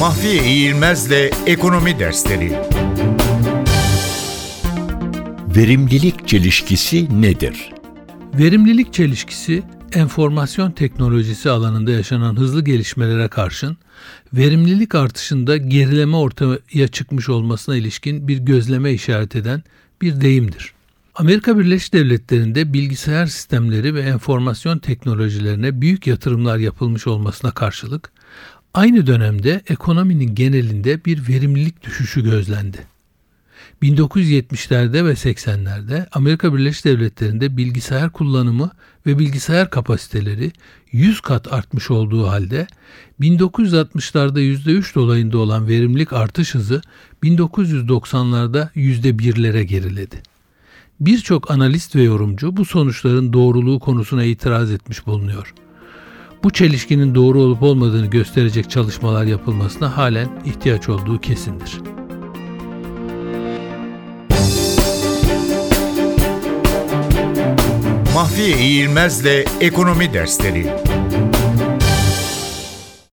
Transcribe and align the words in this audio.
Mahfiye 0.00 0.44
İğilmez'le 0.44 1.30
Ekonomi 1.46 1.98
Dersleri 1.98 2.52
Verimlilik 5.56 6.28
çelişkisi 6.28 7.22
nedir? 7.22 7.70
Verimlilik 8.34 8.92
çelişkisi, 8.92 9.62
enformasyon 9.92 10.70
teknolojisi 10.70 11.50
alanında 11.50 11.90
yaşanan 11.90 12.36
hızlı 12.36 12.64
gelişmelere 12.64 13.28
karşın 13.28 13.76
verimlilik 14.32 14.94
artışında 14.94 15.56
gerileme 15.56 16.16
ortaya 16.16 16.88
çıkmış 16.88 17.28
olmasına 17.28 17.76
ilişkin 17.76 18.28
bir 18.28 18.38
gözleme 18.38 18.92
işaret 18.92 19.36
eden 19.36 19.62
bir 20.02 20.20
deyimdir. 20.20 20.72
Amerika 21.14 21.58
Birleşik 21.58 21.92
Devletleri'nde 21.92 22.72
bilgisayar 22.72 23.26
sistemleri 23.26 23.94
ve 23.94 24.00
enformasyon 24.00 24.78
teknolojilerine 24.78 25.80
büyük 25.80 26.06
yatırımlar 26.06 26.58
yapılmış 26.58 27.06
olmasına 27.06 27.50
karşılık 27.50 28.12
aynı 28.74 29.06
dönemde 29.06 29.60
ekonominin 29.68 30.34
genelinde 30.34 31.04
bir 31.04 31.28
verimlilik 31.28 31.82
düşüşü 31.82 32.24
gözlendi. 32.24 32.78
1970'lerde 33.82 35.04
ve 35.04 35.12
80'lerde 35.12 36.06
Amerika 36.12 36.54
Birleşik 36.54 36.84
Devletleri'nde 36.84 37.56
bilgisayar 37.56 38.10
kullanımı 38.10 38.70
ve 39.06 39.18
bilgisayar 39.18 39.70
kapasiteleri 39.70 40.52
100 40.92 41.20
kat 41.20 41.52
artmış 41.52 41.90
olduğu 41.90 42.28
halde 42.28 42.66
1960'larda 43.20 44.40
%3 44.40 44.94
dolayında 44.94 45.38
olan 45.38 45.68
verimlilik 45.68 46.12
artış 46.12 46.54
hızı 46.54 46.82
1990'larda 47.22 48.72
%1'lere 48.76 49.62
geriledi. 49.62 50.22
Birçok 51.00 51.50
analist 51.50 51.96
ve 51.96 52.02
yorumcu 52.02 52.56
bu 52.56 52.64
sonuçların 52.64 53.32
doğruluğu 53.32 53.80
konusuna 53.80 54.24
itiraz 54.24 54.70
etmiş 54.70 55.06
bulunuyor. 55.06 55.54
Bu 56.44 56.50
çelişkinin 56.50 57.14
doğru 57.14 57.42
olup 57.42 57.62
olmadığını 57.62 58.06
gösterecek 58.06 58.70
çalışmalar 58.70 59.24
yapılmasına 59.24 59.96
halen 59.96 60.28
ihtiyaç 60.44 60.88
olduğu 60.88 61.20
kesindir. 61.20 61.80
Mahfiye 68.14 68.58
İğilmez'le 68.58 69.46
Ekonomi 69.60 70.14
Dersleri 70.14 70.66